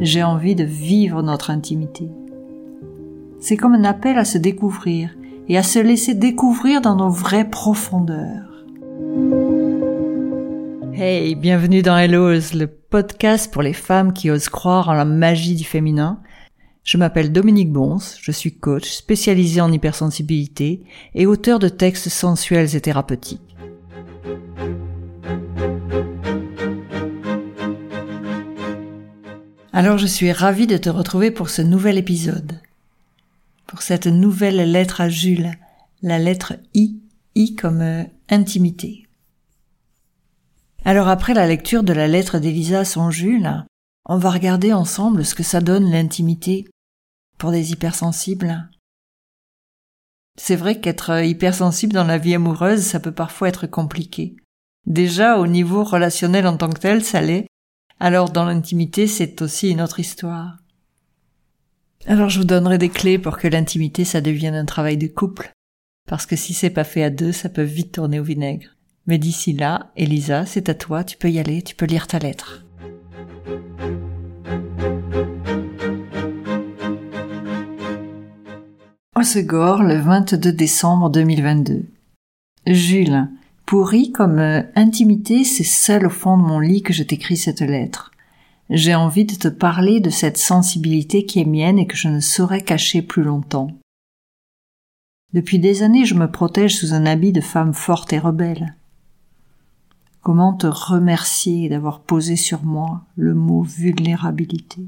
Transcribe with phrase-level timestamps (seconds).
[0.00, 2.08] j'ai envie de vivre notre intimité.
[3.38, 5.10] C'est comme un appel à se découvrir
[5.48, 8.64] et à se laisser découvrir dans nos vraies profondeurs.
[10.94, 15.54] Hey, bienvenue dans Hellos, le podcast pour les femmes qui osent croire en la magie
[15.54, 16.20] du féminin.
[16.82, 20.82] Je m'appelle Dominique Bons, je suis coach spécialisé en hypersensibilité
[21.14, 23.49] et auteur de textes sensuels et thérapeutiques.
[29.72, 32.60] Alors je suis ravie de te retrouver pour ce nouvel épisode.
[33.68, 35.52] Pour cette nouvelle lettre à Jules,
[36.02, 37.00] la lettre I,
[37.36, 39.06] I comme euh, intimité.
[40.84, 43.64] Alors après la lecture de la lettre d'Elisa à son Jules,
[44.06, 46.66] on va regarder ensemble ce que ça donne l'intimité
[47.38, 48.68] pour des hypersensibles.
[50.36, 54.34] C'est vrai qu'être hypersensible dans la vie amoureuse, ça peut parfois être compliqué.
[54.86, 57.46] Déjà, au niveau relationnel en tant que tel, ça l'est,
[58.00, 60.56] alors dans l'intimité, c'est aussi une autre histoire.
[62.06, 65.52] Alors je vous donnerai des clés pour que l'intimité, ça devienne un travail de couple.
[66.08, 68.74] Parce que si c'est pas fait à deux, ça peut vite tourner au vinaigre.
[69.06, 72.18] Mais d'ici là, Elisa, c'est à toi, tu peux y aller, tu peux lire ta
[72.18, 72.64] lettre.
[79.14, 81.84] Osegor, le 22 décembre 2022.
[82.66, 83.28] Jules,
[83.70, 87.60] Pourri comme euh, intimité, c'est seul au fond de mon lit que je t'écris cette
[87.60, 88.10] lettre.
[88.68, 92.18] J'ai envie de te parler de cette sensibilité qui est mienne et que je ne
[92.18, 93.70] saurais cacher plus longtemps.
[95.34, 98.74] Depuis des années, je me protège sous un habit de femme forte et rebelle.
[100.20, 104.82] Comment te remercier d'avoir posé sur moi le mot vulnérabilité?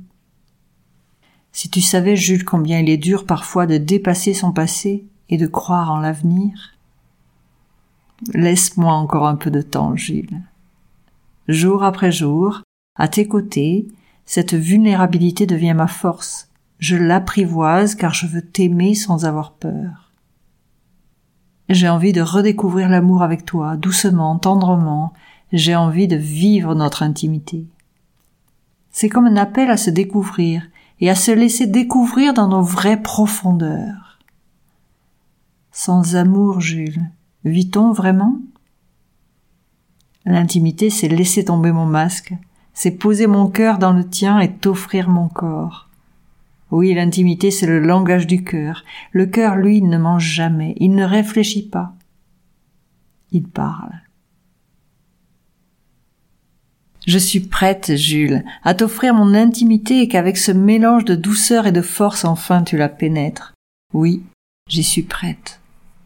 [1.52, 5.46] Si tu savais, Jules, combien il est dur parfois de dépasser son passé et de
[5.46, 6.71] croire en l'avenir,
[8.34, 10.42] Laisse-moi encore un peu de temps, Gilles.
[11.48, 12.62] Jour après jour,
[12.96, 13.88] à tes côtés,
[14.24, 16.48] cette vulnérabilité devient ma force.
[16.78, 20.12] Je l'apprivoise car je veux t'aimer sans avoir peur.
[21.68, 25.12] J'ai envie de redécouvrir l'amour avec toi, doucement, tendrement.
[25.52, 27.66] J'ai envie de vivre notre intimité.
[28.90, 30.68] C'est comme un appel à se découvrir
[31.00, 34.18] et à se laisser découvrir dans nos vraies profondeurs.
[35.72, 37.02] Sans amour, Jules,
[37.44, 38.38] Vit-on vraiment?
[40.24, 42.34] L'intimité, c'est laisser tomber mon masque,
[42.74, 45.88] c'est poser mon cœur dans le tien et t'offrir mon corps.
[46.70, 48.84] Oui, l'intimité, c'est le langage du cœur.
[49.10, 51.92] Le cœur, lui, ne mange jamais, il ne réfléchit pas.
[53.30, 53.92] Il parle.
[57.06, 61.72] Je suis prête, Jules, à t'offrir mon intimité et qu'avec ce mélange de douceur et
[61.72, 63.54] de force enfin tu la pénètres.
[63.92, 64.22] Oui,
[64.68, 65.60] j'y suis prête.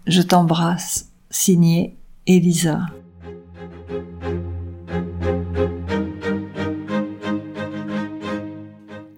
[0.07, 2.81] Je t'embrasse signé Elisa.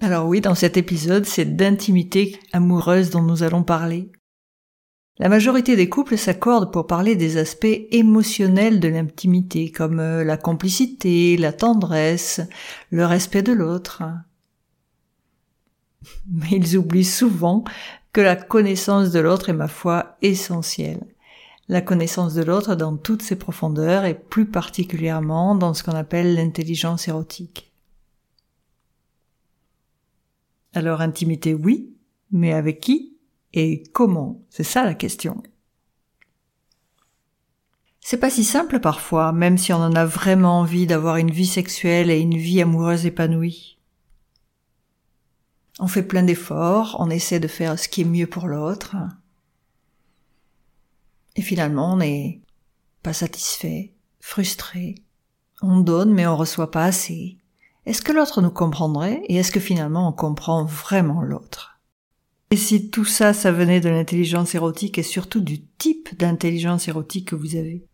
[0.01, 4.11] Alors oui, dans cet épisode, c'est d'intimité amoureuse dont nous allons parler.
[5.19, 10.37] La majorité des couples s'accordent pour parler des aspects émotionnels de l'intimité, comme euh, la
[10.37, 12.41] complicité, la tendresse,
[12.91, 14.05] le respect de l'autre.
[16.31, 17.65] Mais ils oublient souvent
[18.13, 21.05] que la connaissance de l'autre est ma foi essentielle
[21.69, 26.34] la connaissance de l'autre dans toutes ses profondeurs et plus particulièrement dans ce qu'on appelle
[26.34, 27.73] l'intelligence érotique.
[30.73, 31.95] Alors intimité oui,
[32.31, 33.17] mais avec qui
[33.53, 34.43] et comment?
[34.51, 35.43] C'est ça la question.
[38.00, 41.47] C'est pas si simple parfois, même si on en a vraiment envie d'avoir une vie
[41.47, 43.79] sexuelle et une vie amoureuse épanouie.
[45.79, 48.97] On fait plein d'efforts, on essaie de faire ce qui est mieux pour l'autre,
[51.38, 52.41] et finalement, on n'est
[53.04, 54.97] pas satisfait, frustré.
[55.62, 57.38] On donne mais on reçoit pas assez.
[57.87, 61.78] Est-ce que l'autre nous comprendrait et est-ce que finalement on comprend vraiment l'autre?
[62.50, 67.28] Et si tout ça, ça venait de l'intelligence érotique et surtout du type d'intelligence érotique
[67.28, 67.87] que vous avez?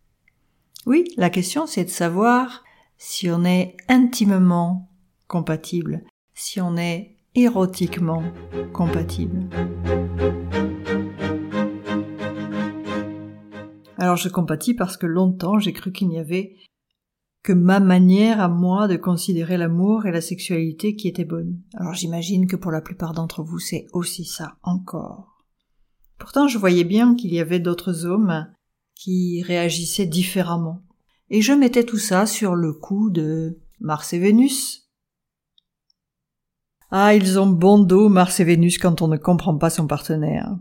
[0.86, 2.64] Oui, la question c'est de savoir
[2.96, 4.88] si on est intimement
[5.28, 6.02] compatible,
[6.34, 8.22] si on est érotiquement
[8.72, 9.50] compatible.
[13.98, 16.56] Alors je compatis parce que longtemps j'ai cru qu'il n'y avait
[17.42, 21.60] que ma manière à moi de considérer l'amour et la sexualité qui était bonne.
[21.74, 25.44] Alors j'imagine que pour la plupart d'entre vous c'est aussi ça encore.
[26.18, 28.46] Pourtant je voyais bien qu'il y avait d'autres hommes
[28.94, 30.82] qui réagissaient différemment.
[31.30, 34.88] Et je mettais tout ça sur le coup de Mars et Vénus.
[36.90, 40.56] Ah, ils ont bon dos, Mars et Vénus, quand on ne comprend pas son partenaire.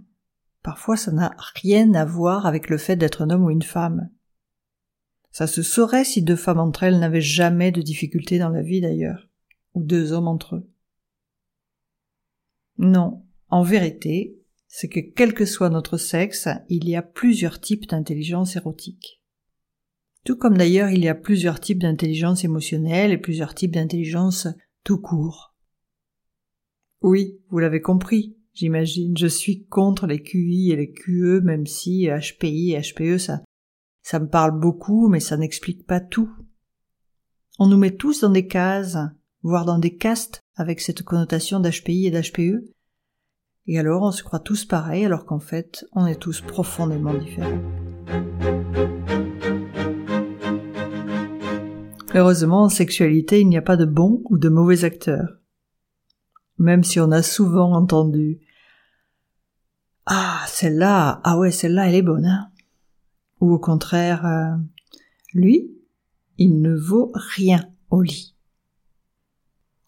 [0.64, 4.10] Parfois ça n'a rien à voir avec le fait d'être un homme ou une femme.
[5.32, 8.82] Ça se saurait si deux femmes entre elles n'avaient jamais de difficultés dans la vie
[8.82, 9.28] d'ailleurs,
[9.74, 10.70] ou deux hommes entre eux.
[12.78, 14.38] Non, en vérité,
[14.68, 19.22] c'est que quel que soit notre sexe, il y a plusieurs types d'intelligence érotique.
[20.24, 24.48] Tout comme d'ailleurs il y a plusieurs types d'intelligence émotionnelle et plusieurs types d'intelligence
[24.84, 25.54] tout court.
[27.02, 32.08] Oui, vous l'avez compris, j'imagine, je suis contre les QI et les QE, même si
[32.08, 33.42] HPI et HPE, ça,
[34.02, 36.30] ça me parle beaucoup, mais ça n'explique pas tout.
[37.60, 38.98] On nous met tous dans des cases,
[39.42, 42.74] voire dans des castes avec cette connotation d'HPI et d'HPE,
[43.68, 47.62] et alors on se croit tous pareils alors qu'en fait on est tous profondément différents.
[52.16, 55.40] Heureusement, en sexualité, il n'y a pas de bons ou de mauvais acteurs.
[56.58, 58.40] Même si on a souvent entendu
[60.06, 62.50] Ah, celle-là, ah ouais, celle-là, elle est bonne, hein.
[63.42, 64.56] Ou au contraire, euh,
[65.34, 65.72] lui,
[66.38, 68.36] il ne vaut rien au lit.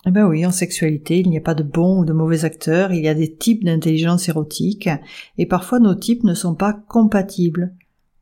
[0.08, 2.94] Eh ben oui, en sexualité, il n'y a pas de bons ou de mauvais acteurs,
[2.94, 4.88] il y a des types d'intelligence érotique,
[5.40, 7.74] et parfois nos types ne sont pas compatibles,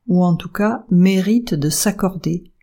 [0.06, 2.53] ou en tout cas méritent de s'accorder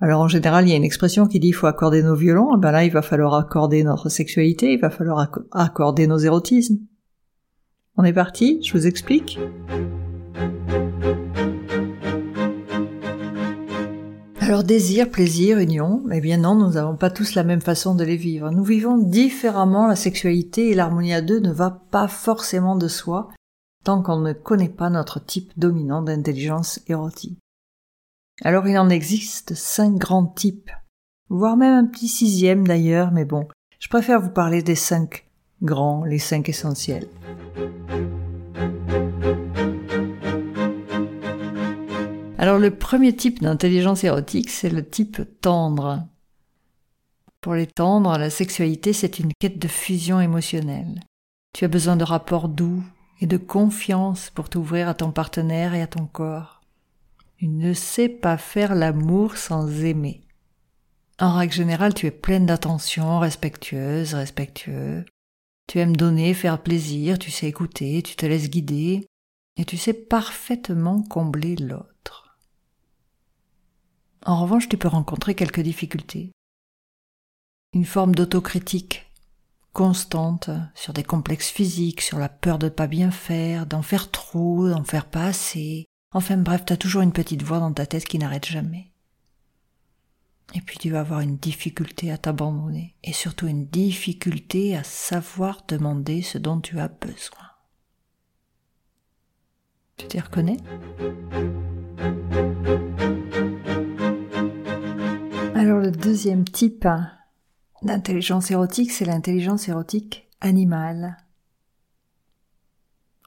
[0.00, 2.56] alors en général, il y a une expression qui dit il faut accorder nos violons,
[2.56, 6.78] et ben là il va falloir accorder notre sexualité, il va falloir accorder nos érotismes.
[7.96, 9.38] On est parti, je vous explique.
[14.40, 18.02] Alors désir, plaisir, union, eh bien non, nous n'avons pas tous la même façon de
[18.02, 18.50] les vivre.
[18.50, 23.28] Nous vivons différemment la sexualité et l'harmonie à deux ne va pas forcément de soi
[23.84, 27.38] tant qu'on ne connaît pas notre type dominant d'intelligence érotique.
[28.42, 30.70] Alors il en existe cinq grands types,
[31.28, 33.46] voire même un petit sixième d'ailleurs, mais bon,
[33.78, 35.26] je préfère vous parler des cinq
[35.60, 37.06] grands, les cinq essentiels.
[42.38, 46.06] Alors le premier type d'intelligence érotique, c'est le type tendre.
[47.42, 51.00] Pour les tendres, la sexualité, c'est une quête de fusion émotionnelle.
[51.52, 52.82] Tu as besoin de rapports doux
[53.20, 56.59] et de confiance pour t'ouvrir à ton partenaire et à ton corps.
[57.40, 60.20] Tu ne sais pas faire l'amour sans aimer.
[61.18, 65.06] En règle générale, tu es pleine d'attention, respectueuse, respectueux.
[65.66, 69.06] Tu aimes donner, faire plaisir, tu sais écouter, tu te laisses guider,
[69.56, 72.36] et tu sais parfaitement combler l'autre.
[74.26, 76.32] En revanche, tu peux rencontrer quelques difficultés.
[77.72, 79.10] Une forme d'autocritique
[79.72, 84.10] constante sur des complexes physiques, sur la peur de ne pas bien faire, d'en faire
[84.10, 88.04] trop, d'en faire pas assez, Enfin bref, t'as toujours une petite voix dans ta tête
[88.04, 88.90] qui n'arrête jamais.
[90.54, 95.62] Et puis tu vas avoir une difficulté à t'abandonner, et surtout une difficulté à savoir
[95.68, 97.46] demander ce dont tu as besoin.
[99.96, 100.56] Tu t'y reconnais?
[105.54, 106.88] Alors le deuxième type
[107.82, 111.16] d'intelligence érotique, c'est l'intelligence érotique animale.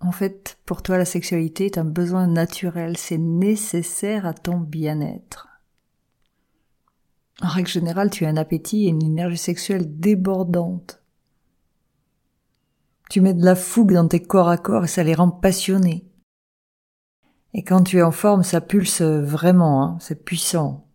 [0.03, 5.47] En fait, pour toi, la sexualité est un besoin naturel, c'est nécessaire à ton bien-être.
[7.41, 11.01] En règle générale, tu as un appétit et une énergie sexuelle débordante.
[13.09, 16.05] Tu mets de la fougue dans tes corps à corps et ça les rend passionnés.
[17.53, 20.85] Et quand tu es en forme, ça pulse vraiment, hein, c'est puissant.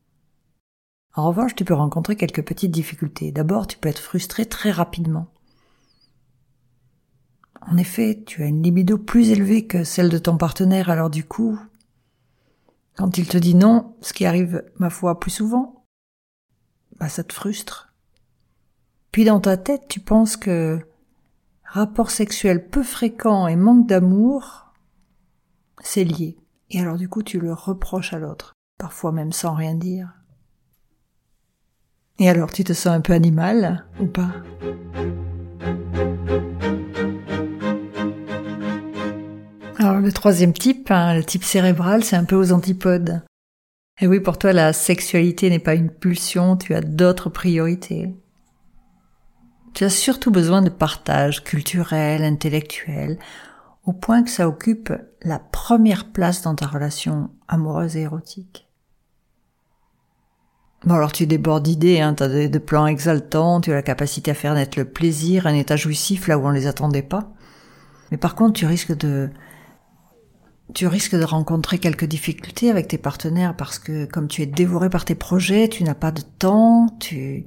[1.15, 3.33] En revanche, tu peux rencontrer quelques petites difficultés.
[3.33, 5.33] D'abord, tu peux être frustré très rapidement.
[7.63, 11.25] En effet, tu as une libido plus élevée que celle de ton partenaire, alors du
[11.25, 11.59] coup,
[12.97, 15.85] quand il te dit non, ce qui arrive, ma foi, plus souvent,
[16.99, 17.93] bah ça te frustre.
[19.13, 20.79] Puis dans ta tête, tu penses que
[21.65, 24.73] rapport sexuel peu fréquent et manque d'amour,
[25.83, 26.37] c'est lié.
[26.71, 30.19] Et alors du coup, tu le reproches à l'autre, parfois même sans rien dire.
[32.21, 34.33] Et alors, tu te sens un peu animal ou pas?
[39.89, 43.23] Alors le troisième type, hein, le type cérébral, c'est un peu aux antipodes.
[44.03, 48.15] Et oui, pour toi, la sexualité n'est pas une pulsion, tu as d'autres priorités.
[49.73, 53.19] Tu as surtout besoin de partage culturel, intellectuel,
[53.87, 54.93] au point que ça occupe
[55.23, 58.69] la première place dans ta relation amoureuse et érotique.
[60.85, 64.33] Bon alors tu débordes d'idées, hein, tu as des, plans exaltants, tu as la capacité
[64.33, 67.33] à faire naître le plaisir, un état jouissif là où on les attendait pas.
[68.11, 69.31] Mais par contre tu risques de
[70.75, 74.91] tu risques de rencontrer quelques difficultés avec tes partenaires parce que comme tu es dévoré
[74.91, 77.47] par tes projets, tu n'as pas de temps, tu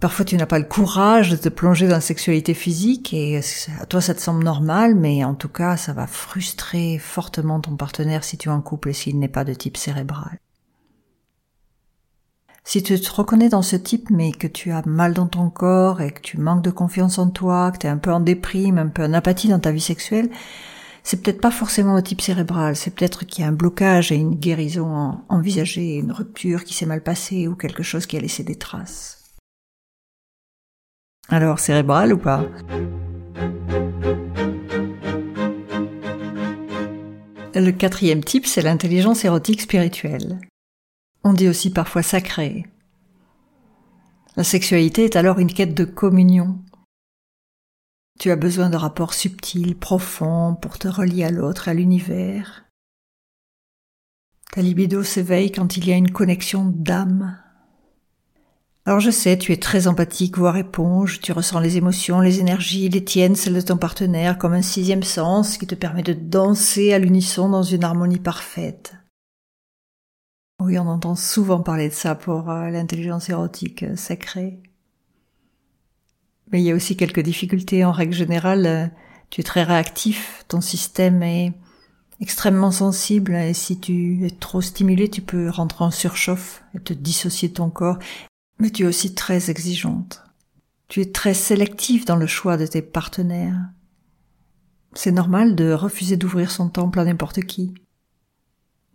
[0.00, 3.40] parfois tu n'as pas le courage de te plonger dans la sexualité physique et
[3.80, 7.76] à toi ça te semble normal, mais en tout cas ça va frustrer fortement ton
[7.76, 10.38] partenaire si tu es en couple et s'il n'est pas de type cérébral.
[12.64, 16.00] Si tu te reconnais dans ce type mais que tu as mal dans ton corps
[16.00, 18.78] et que tu manques de confiance en toi, que tu es un peu en déprime,
[18.78, 20.30] un peu en apathie dans ta vie sexuelle,
[21.02, 24.16] c'est peut-être pas forcément le type cérébral, c'est peut-être qu'il y a un blocage et
[24.16, 28.44] une guérison envisagée, une rupture qui s'est mal passée ou quelque chose qui a laissé
[28.44, 29.18] des traces.
[31.28, 32.44] Alors, cérébral ou pas?
[37.54, 40.40] Le quatrième type, c'est l'intelligence érotique spirituelle.
[41.24, 42.66] On dit aussi parfois sacrée.
[44.36, 46.58] La sexualité est alors une quête de communion.
[48.18, 52.64] Tu as besoin de rapports subtils, profonds, pour te relier à l'autre, à l'univers.
[54.52, 57.38] Ta libido s'éveille quand il y a une connexion d'âme.
[58.84, 62.88] Alors je sais, tu es très empathique, voire éponge, tu ressens les émotions, les énergies,
[62.88, 66.92] les tiennes, celles de ton partenaire, comme un sixième sens qui te permet de danser
[66.92, 68.94] à l'unisson dans une harmonie parfaite.
[70.60, 74.62] Oui, on entend souvent parler de ça pour euh, l'intelligence érotique euh, sacrée.
[76.52, 77.84] Mais il y a aussi quelques difficultés.
[77.84, 78.86] En règle générale, euh,
[79.30, 81.54] tu es très réactif, ton système est
[82.20, 86.92] extrêmement sensible et si tu es trop stimulé, tu peux rentrer en surchauffe et te
[86.92, 87.98] dissocier de ton corps.
[88.60, 90.22] Mais tu es aussi très exigeante.
[90.88, 93.58] Tu es très sélectif dans le choix de tes partenaires.
[94.92, 97.72] C'est normal de refuser d'ouvrir son temple à n'importe qui.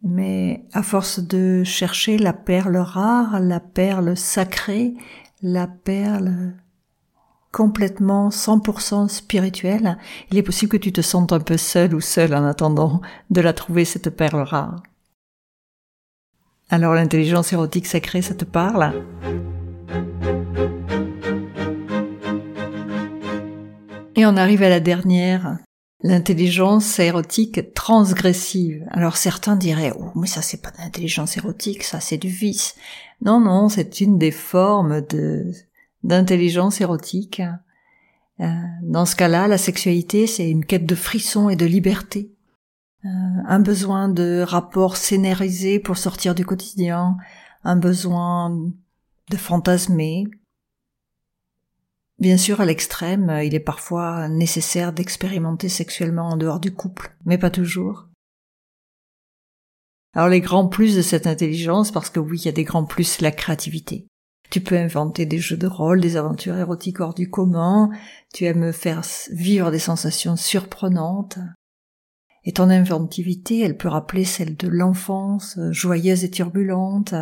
[0.04, 4.94] Mais à force de chercher la perle rare, la perle sacrée,
[5.42, 6.54] la perle
[7.58, 9.98] complètement 100% spirituelle,
[10.30, 13.42] il est possible que tu te sentes un peu seul ou seul en attendant de
[13.42, 14.84] la trouver cette perle rare.
[16.70, 18.94] Alors l'intelligence érotique sacrée, ça te parle?
[24.16, 25.58] Et on arrive à la dernière,
[26.04, 28.86] L'intelligence érotique transgressive.
[28.92, 32.76] Alors certains diraient oh mais ça c'est pas d'intelligence érotique, ça c'est du vice.
[33.22, 35.52] Non non, c'est une des formes de
[36.04, 37.42] d'intelligence érotique.
[38.40, 38.46] Euh,
[38.84, 42.32] dans ce cas-là, la sexualité c'est une quête de frisson et de liberté.
[43.06, 43.10] Euh,
[43.48, 47.18] un besoin de rapport scénarisé pour sortir du quotidien,
[47.64, 48.52] un besoin
[49.30, 50.26] de fantasmer,
[52.20, 57.38] Bien sûr, à l'extrême, il est parfois nécessaire d'expérimenter sexuellement en dehors du couple, mais
[57.38, 58.08] pas toujours.
[60.16, 62.86] Alors les grands plus de cette intelligence, parce que oui, il y a des grands
[62.86, 64.08] plus, la créativité.
[64.50, 67.90] Tu peux inventer des jeux de rôle, des aventures érotiques hors du commun,
[68.34, 69.02] tu aimes faire
[69.32, 71.40] vivre des sensations surprenantes.
[72.46, 77.14] Et ton inventivité, elle peut rappeler celle de l'enfance, joyeuse et turbulente,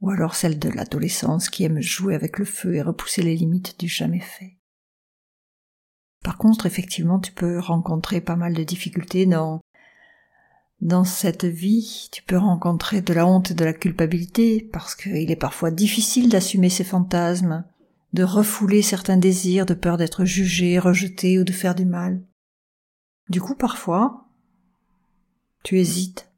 [0.00, 3.80] ou alors celle de l'adolescence qui aime jouer avec le feu et repousser les limites
[3.80, 4.58] du jamais fait.
[6.22, 9.60] Par contre, effectivement, tu peux rencontrer pas mal de difficultés dans
[10.80, 15.30] dans cette vie, tu peux rencontrer de la honte et de la culpabilité parce qu'il
[15.30, 17.64] est parfois difficile d'assumer ses fantasmes,
[18.12, 22.22] de refouler certains désirs de peur d'être jugé, rejeté ou de faire du mal.
[23.28, 24.26] Du coup, parfois,
[25.62, 26.28] tu hésites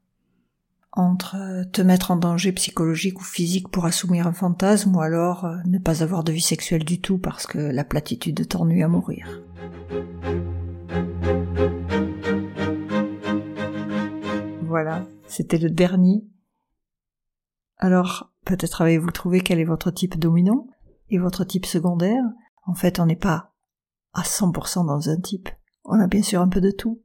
[0.93, 5.45] entre euh, te mettre en danger psychologique ou physique pour assoumir un fantasme ou alors
[5.45, 8.87] euh, ne pas avoir de vie sexuelle du tout parce que la platitude t'ennuie à
[8.87, 9.41] mourir.
[14.67, 16.25] Voilà, c'était le dernier.
[17.77, 20.67] Alors, peut-être avez-vous trouvé quel est votre type dominant
[21.09, 22.23] et votre type secondaire?
[22.65, 23.53] En fait, on n'est pas
[24.13, 25.49] à 100% dans un type.
[25.83, 27.01] On a bien sûr un peu de tout.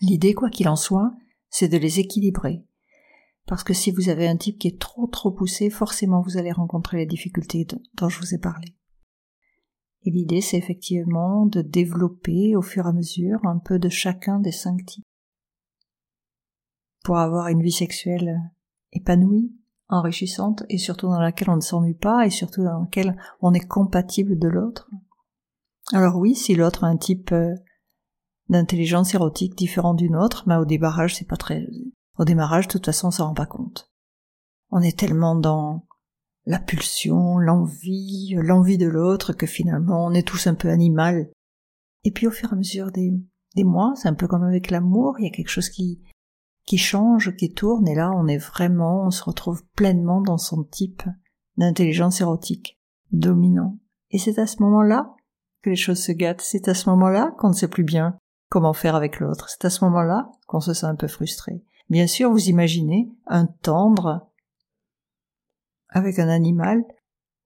[0.00, 1.12] L'idée, quoi qu'il en soit,
[1.50, 2.64] c'est de les équilibrer
[3.46, 6.52] parce que si vous avez un type qui est trop trop poussé, forcément vous allez
[6.52, 8.74] rencontrer les difficultés dont je vous ai parlé.
[10.02, 14.40] Et l'idée, c'est effectivement de développer au fur et à mesure un peu de chacun
[14.40, 15.04] des cinq types.
[17.06, 18.40] Pour avoir une vie sexuelle
[18.92, 19.54] épanouie,
[19.88, 23.64] enrichissante, et surtout dans laquelle on ne s'ennuie pas, et surtout dans laquelle on est
[23.64, 24.90] compatible de l'autre.
[25.92, 27.54] Alors oui, si l'autre a un type euh,
[28.48, 31.64] d'intelligence érotique différent d'une autre, mais au débarrage, c'est pas très,
[32.18, 33.88] au démarrage, de toute façon, on s'en rend pas compte.
[34.70, 35.86] On est tellement dans
[36.44, 41.30] la pulsion, l'envie, l'envie de l'autre que finalement on est tous un peu animal.
[42.02, 43.12] Et puis au fur et à mesure des,
[43.54, 46.02] des mois, c'est un peu comme avec l'amour, il y a quelque chose qui,
[46.66, 50.64] qui change, qui tourne, et là on est vraiment, on se retrouve pleinement dans son
[50.64, 51.04] type
[51.56, 52.78] d'intelligence érotique,
[53.12, 53.78] dominant.
[54.10, 55.14] Et c'est à ce moment-là
[55.62, 58.18] que les choses se gâtent, c'est à ce moment-là qu'on ne sait plus bien
[58.50, 61.64] comment faire avec l'autre, c'est à ce moment-là qu'on se sent un peu frustré.
[61.88, 64.28] Bien sûr, vous imaginez un tendre
[65.88, 66.84] avec un animal.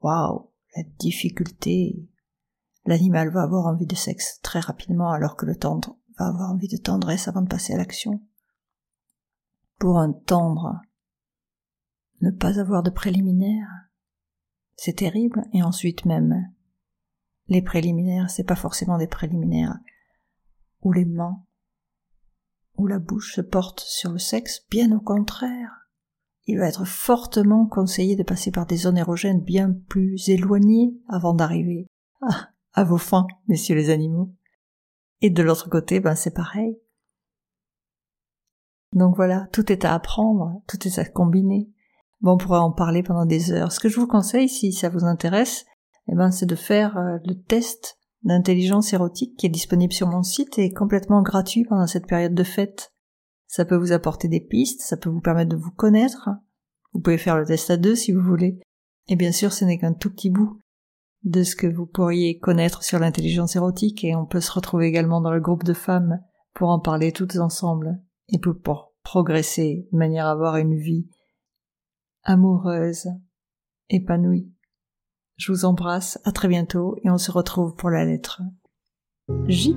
[0.01, 2.09] Waouh, la difficulté.
[2.87, 6.69] L'animal va avoir envie de sexe très rapidement alors que le tendre va avoir envie
[6.69, 8.23] de tendresse avant de passer à l'action.
[9.81, 10.81] Pour un tendre,
[12.21, 13.67] ne pas avoir de préliminaire,
[14.77, 16.53] c'est terrible, et ensuite même
[17.49, 19.77] les préliminaires, c'est pas forcément des préliminaires
[20.83, 21.43] où les mains
[22.77, 25.89] où la bouche se porte sur le sexe, bien au contraire.
[26.47, 31.35] Il va être fortement conseillé de passer par des zones érogènes bien plus éloignées avant
[31.35, 31.87] d'arriver
[32.23, 34.35] à, à vos fins, messieurs les animaux.
[35.21, 36.79] Et de l'autre côté, ben c'est pareil.
[38.93, 41.71] Donc voilà, tout est à apprendre, tout est à combiner.
[42.21, 43.73] Bon, on pourrait en parler pendant des heures.
[43.73, 45.65] Ce que je vous conseille, si ça vous intéresse,
[46.09, 50.23] eh ben, c'est de faire euh, le test d'intelligence érotique qui est disponible sur mon
[50.23, 52.93] site et complètement gratuit pendant cette période de fête.
[53.47, 56.29] Ça peut vous apporter des pistes, ça peut vous permettre de vous connaître.
[56.93, 58.61] Vous pouvez faire le test à deux si vous voulez.
[59.09, 60.61] Et bien sûr, ce n'est qu'un tout petit bout
[61.25, 65.21] de ce que vous pourriez connaître sur l'intelligence érotique et on peut se retrouver également
[65.21, 66.21] dans le groupe de femmes
[66.55, 68.01] pour en parler toutes ensemble
[68.33, 71.07] et pour progresser de manière à avoir une vie
[72.23, 73.09] amoureuse,
[73.89, 74.53] épanouie.
[75.37, 78.43] Je vous embrasse, à très bientôt et on se retrouve pour la lettre
[79.49, 79.75] J.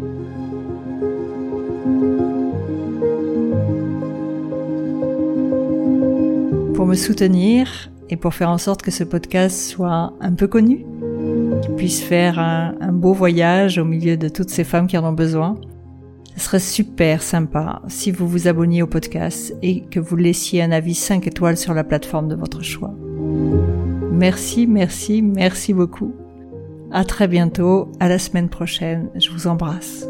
[6.75, 10.85] Pour me soutenir et pour faire en sorte que ce podcast soit un peu connu,
[11.61, 15.05] qu'il puisse faire un, un beau voyage au milieu de toutes ces femmes qui en
[15.05, 15.55] ont besoin,
[16.35, 20.71] ce serait super sympa si vous vous abonniez au podcast et que vous laissiez un
[20.71, 22.93] avis 5 étoiles sur la plateforme de votre choix.
[24.11, 26.13] Merci, merci, merci beaucoup.
[26.91, 29.09] À très bientôt, à la semaine prochaine.
[29.15, 30.07] Je vous embrasse.